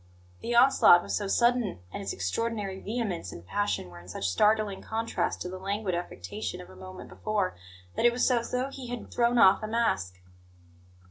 The 0.41 0.55
onslaught 0.55 1.03
was 1.03 1.15
so 1.15 1.27
sudden, 1.27 1.77
and 1.93 2.01
its 2.01 2.11
extraordinary 2.11 2.79
vehemence 2.79 3.31
and 3.31 3.45
passion 3.45 3.91
were 3.91 3.99
in 3.99 4.07
such 4.07 4.27
startling 4.31 4.81
contrast 4.81 5.43
to 5.43 5.47
the 5.47 5.59
languid 5.59 5.93
affectation 5.93 6.59
of 6.59 6.71
a 6.71 6.75
moment 6.75 7.07
before, 7.07 7.55
that 7.95 8.03
it 8.05 8.11
was 8.11 8.31
as 8.31 8.49
though 8.51 8.69
he 8.71 8.87
had 8.87 9.11
thrown 9.11 9.37
off 9.37 9.61
a 9.61 9.67
mask. 9.67 10.19